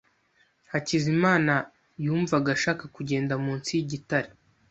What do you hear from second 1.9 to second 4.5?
yumvaga ashaka kugenda munsi yigitare.